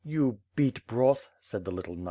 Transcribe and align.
You 0.03 0.39
beet 0.55 0.87
brothr 0.87 1.27
said 1.43 1.63
the 1.63 1.69
little 1.71 1.93
knight. 1.93 1.99